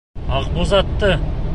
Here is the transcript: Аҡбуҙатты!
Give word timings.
Аҡбуҙатты! 0.39 1.15